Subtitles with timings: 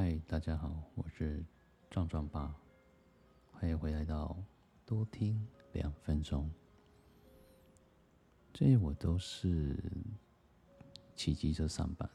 [0.00, 1.44] 嗨，大家好，我是
[1.90, 2.54] 壮壮爸，
[3.50, 4.40] 欢迎回来到
[4.86, 6.48] 多听两分钟。
[8.52, 9.76] 这些我都是
[11.16, 12.08] 骑机车上班，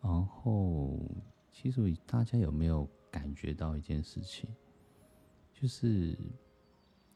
[0.00, 0.98] 然后
[1.52, 4.48] 其实大家有没有感觉到一件事情，
[5.52, 6.18] 就是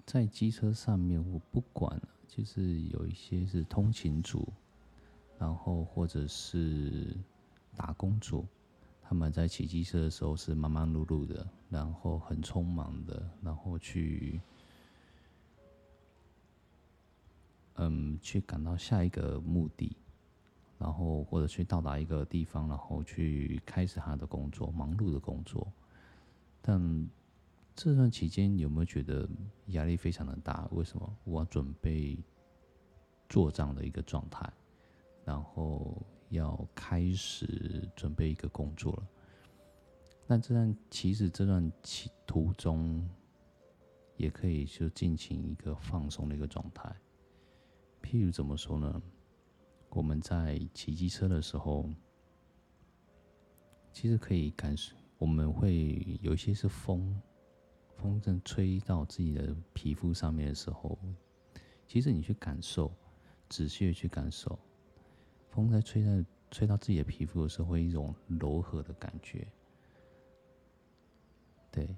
[0.05, 1.99] 在机车上面，我不管，
[2.29, 4.47] 就是有一些是通勤族，
[5.39, 7.17] 然后或者是
[7.75, 8.47] 打工族，
[9.09, 14.41] 他们在骑机车的时候是忙忙碌碌的，然后很匆忙的，然后去。
[17.79, 19.95] 嗯，去赶到下一个目的，
[20.79, 25.71] 然后或者去到达一个地方，然后去开始他的工作，忙碌的工作。
[26.63, 27.07] 但
[27.75, 29.29] 这段期间有没有觉得
[29.67, 30.67] 压力非常的大？
[30.73, 31.17] 为什么？
[31.25, 32.19] 我准备
[33.29, 34.51] 做这样的一个状态，
[35.23, 35.95] 然后
[36.29, 39.09] 要开始准备一个工作了。
[40.27, 43.09] 那这段其实这段期途中，
[44.17, 46.95] 也可以就进行一个放松的一个状态。
[48.03, 49.03] 譬如怎么说呢？
[49.91, 51.89] 我们在骑机车的时候，
[53.93, 57.19] 其实可以感受，我们会有一些是风，
[57.97, 60.99] 风正吹到自己的皮肤上面的时候，
[61.87, 62.93] 其实你去感受，
[63.49, 64.59] 仔细的去感受，
[65.57, 69.49] 风在吹在吹到自己的皮肤的时候，会一种柔和的感觉，
[71.73, 71.97] 对，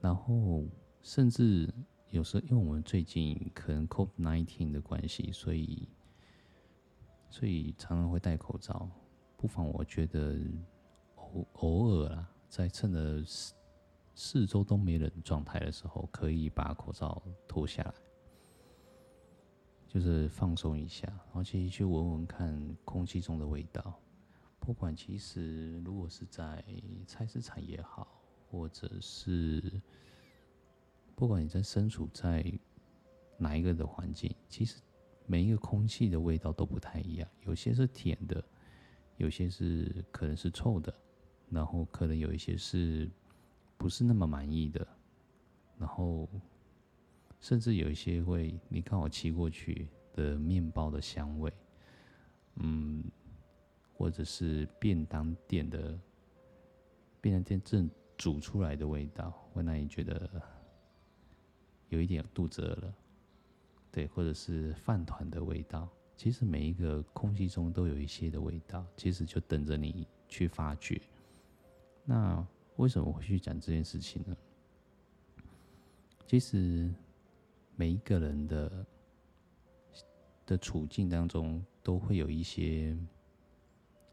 [0.00, 0.64] 然后
[1.00, 1.72] 甚至。
[2.12, 5.86] 有时候，因为我们最近可能 COVID-19 的关系，所以
[7.28, 8.90] 所以常常会戴口罩。
[9.36, 10.36] 不妨我觉得
[11.14, 13.54] 偶偶尔啦，在趁着四
[14.16, 17.94] 四周都没人状态的时候，可以把口罩脱下来，
[19.92, 23.98] 就是放松一下，然后去去闻闻看空气中的味道。
[24.60, 26.64] 不管其实如果是在
[27.06, 28.06] 菜市场也好，
[28.48, 29.82] 或者是。
[31.16, 32.42] 不管你在身处在
[33.36, 34.80] 哪一个的环境，其实
[35.26, 37.28] 每一个空气的味道都不太一样。
[37.44, 38.42] 有些是甜的，
[39.18, 40.94] 有些是可能是臭的，
[41.50, 43.10] 然后可能有一些是
[43.76, 44.88] 不是那么满意的，
[45.76, 46.26] 然后
[47.40, 51.52] 甚至有一些会你看我骑过去的面包的香味，
[52.56, 53.04] 嗯，
[53.94, 55.98] 或者是便当店的
[57.20, 60.30] 便当店正煮出来的味道，会让你觉得。
[61.88, 62.94] 有一点肚子饿了，
[63.90, 65.88] 对，或者是饭团的味道。
[66.16, 71.02] 其实每一个空气中都有一些的味道，其实就等着你去发掘。
[72.04, 72.46] 那
[72.76, 74.36] 为什么我会去讲这件事情呢？
[76.28, 76.88] 其实
[77.76, 78.86] 每一个人的
[80.46, 82.96] 的处境当中，都会有一些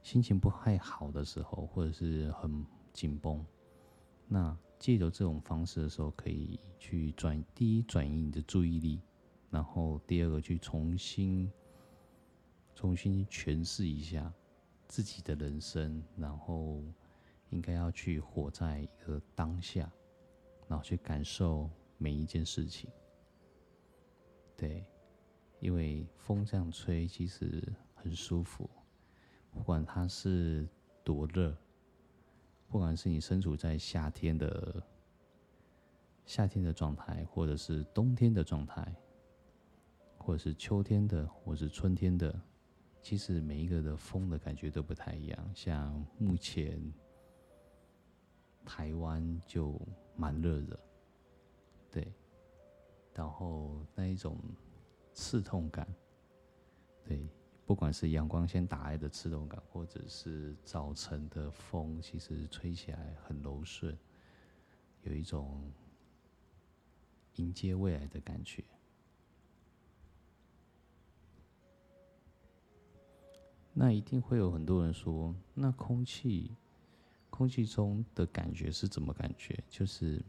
[0.01, 3.45] 心情不太好的时候，或者是很紧绷。
[4.28, 9.01] 那借由这种方式的时候，可以去转第一转移你的注意力，
[9.50, 11.51] 然后第二个去重新
[12.75, 14.31] 重新诠释一下
[14.88, 16.84] 自己的人生，然后
[17.50, 19.91] 应该要去活在一个当下，
[20.68, 22.89] 然后去感受每一件事情。
[24.57, 24.84] 对，
[25.62, 27.63] 因为风这样吹其实
[27.95, 28.69] 很舒服，
[29.51, 30.68] 不管它是
[31.03, 31.56] 多热。
[32.69, 34.84] 不管是你身处在夏天的
[36.25, 38.94] 夏天的状态，或者是冬天的状态，
[40.18, 42.38] 或者是秋天的，或者是春天的，
[43.01, 45.51] 其实每一个的风的感觉都不太一样。
[45.56, 46.78] 像目前
[48.66, 49.79] 台湾就
[50.18, 50.78] 蛮热的，
[51.89, 52.12] 对，
[53.17, 54.38] 然后那一种
[55.11, 55.85] 刺痛感，
[57.03, 57.28] 对。
[57.66, 63.94] 不管是阳光先打来的刺痛感，或者是早晨的风，其实吹起来很柔顺，
[65.03, 65.69] 有一种
[67.35, 68.63] 迎接未来的感觉。
[73.73, 76.56] 那一定会有很多人说，那空气，
[77.30, 79.62] 空气中的感觉是怎么感觉？
[79.69, 80.24] 就是，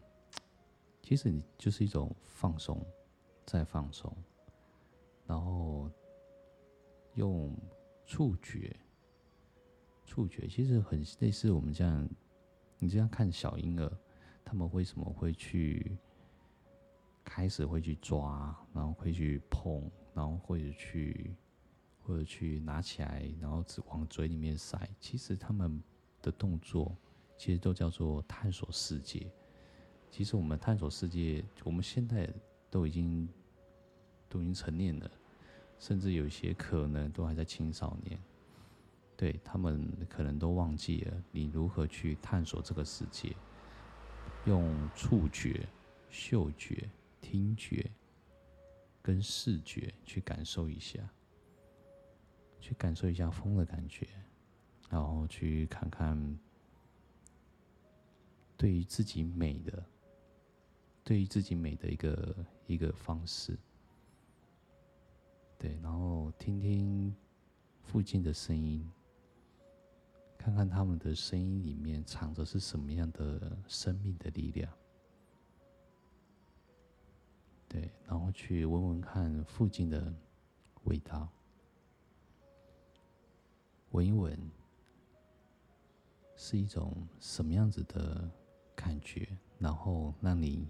[1.09, 2.85] 其实你就是一种放松，
[3.47, 4.15] 再放松，
[5.27, 5.91] 然后。
[7.15, 7.53] 用
[8.07, 8.77] 触觉，
[10.05, 12.09] 触觉其实很类似我们这样，
[12.79, 13.91] 你这样看小婴儿，
[14.45, 15.97] 他们为什么会去
[17.25, 21.35] 开始会去抓，然后会去碰，然后或者去
[22.05, 24.79] 或者去拿起来，然后只往嘴里面塞。
[25.01, 25.83] 其实他们
[26.23, 26.97] 的动作
[27.37, 29.29] 其实都叫做探索世界。
[30.11, 32.29] 其实我们探索世界，我们现在
[32.71, 33.29] 都已经
[34.29, 35.11] 都已经成年了。
[35.79, 38.19] 甚至有些可能都还在青少年，
[39.17, 43.33] 对，他们可能都忘记了你如何去探索这个世界，
[44.45, 45.69] 用触觉、
[46.11, 46.91] 嗅觉、
[47.21, 47.89] 听觉
[49.01, 50.99] 跟视觉去感受一下，
[52.61, 54.09] 去感受一下风的感觉，
[54.91, 56.39] 然后去看看
[58.57, 59.81] 对于自己美的，
[61.09, 63.57] 对于自己美的一个一个方式。
[65.57, 67.17] 对，然后听听
[67.83, 68.87] 附近的声音。
[70.37, 74.71] 看看他们的声音里面藏着是什么样的生命的力量，
[77.69, 80.15] 对，然后去闻闻看附近的
[80.85, 81.27] 味道，
[83.93, 84.39] 闻一闻
[86.37, 88.31] 是一种什么样子的
[88.77, 89.27] 感觉，
[89.59, 90.69] 然后让你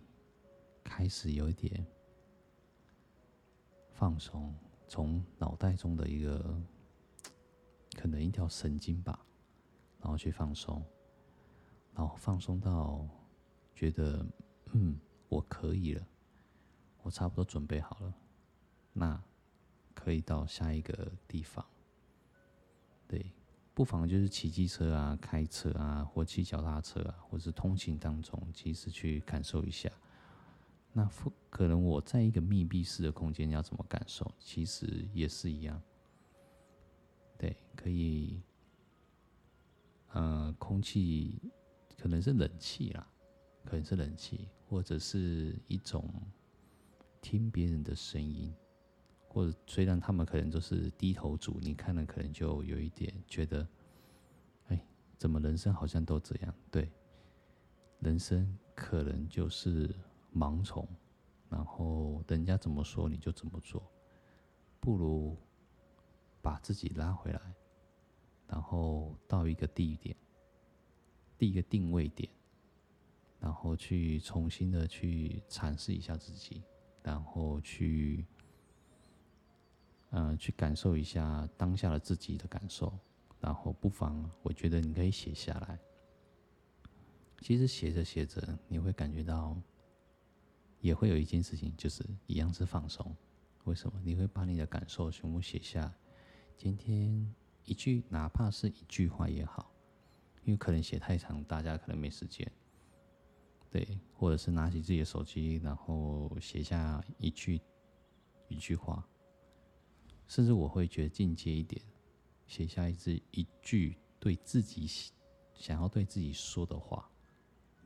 [0.88, 1.86] 开始有一点
[3.92, 4.54] 放松，
[4.88, 6.60] 从脑袋中的一个
[7.96, 9.24] 可能一条神经吧。
[10.00, 10.80] 然后去放松，
[11.92, 13.04] 然后放松到
[13.74, 14.24] 觉得
[14.66, 14.96] 嗯，
[15.28, 16.06] 我可以了，
[17.02, 18.14] 我差不多准备好了，
[18.92, 19.20] 那
[19.94, 21.66] 可以到下一个地方。
[23.08, 23.32] 对，
[23.74, 29.90] 不妨就是骑机车啊、开车啊，或骑脚踏车啊，或是通勤当中，其实去感受一下。
[30.92, 31.08] 那
[31.50, 34.30] 可能我在一个密闭式的空间要怎么感受？
[34.38, 35.80] 其实也是一样。
[37.36, 38.40] 对，可以。
[40.12, 41.38] 呃，空气
[41.98, 43.06] 可能是冷气啦，
[43.62, 46.10] 可能是冷气，或者是一种
[47.20, 48.52] 听别人的声音，
[49.28, 53.68] 或者虽然他们可能都是低头族，你看了可能就有一点觉得，
[54.68, 54.82] 哎，
[55.18, 56.54] 怎么人生好像都这样？
[56.70, 56.90] 对，
[58.00, 59.94] 人生可能就是
[60.34, 60.86] 盲从，
[61.48, 63.82] 然后人家怎么说你就怎么做，
[64.80, 65.36] 不如
[66.40, 67.40] 把自己拉回来。
[68.46, 70.16] 然后到一个地点，
[71.36, 72.30] 第一个定位点，
[73.38, 76.62] 然后去重新的去阐释一下自己，
[77.02, 78.24] 然后去，
[80.08, 82.98] 呃，去感受一下当下的自己的感受，
[83.38, 85.78] 然后不妨，我觉得你可以写下来。
[87.40, 89.54] 其实写着写着，你会感觉到，
[90.80, 93.14] 也会有一件事情，就是一样是放松。
[93.64, 94.00] 为什么？
[94.04, 95.92] 你会把你的感受全部写下，
[96.56, 97.34] 今天。
[97.64, 99.70] 一句，哪怕是一句话也好，
[100.42, 102.50] 因为可能写太长，大家可能没时间。
[103.70, 107.60] 对，或者是拿起自己的手机，然后写下一句
[108.48, 109.06] 一句话，
[110.28, 111.78] 甚至我会觉得进阶一点，
[112.46, 114.88] 写下一字一句对自己
[115.52, 117.06] 想要对自己说的话，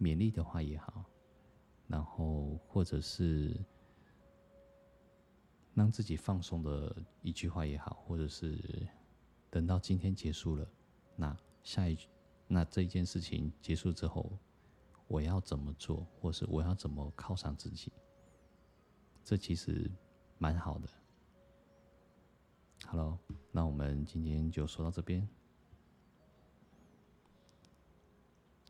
[0.01, 1.05] 勉励的话也好，
[1.93, 3.55] 然后或者是
[5.75, 8.59] 让自己放松的一句话也好，或者是。
[9.51, 10.67] 等到今天结束了，
[11.15, 11.99] 那下一，
[12.49, 14.33] 那这一件事情结束之后，
[15.07, 17.93] 我要怎么做，或是我要怎么犒赏自己？
[19.23, 19.91] 这其实
[20.39, 20.89] 蛮好的。
[22.87, 23.19] 好了，
[23.51, 25.29] 那我们今天就说到这边，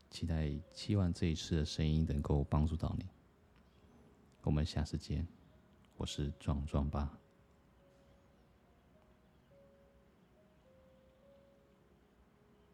[0.09, 3.05] 期待期望这一次的声音能够帮助到你。
[4.43, 5.25] 我们下次见，
[5.95, 7.22] 我是壮壮爸。